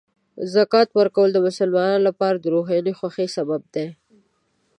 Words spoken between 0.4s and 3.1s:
زکات ورکول د مسلمانانو لپاره د روحاني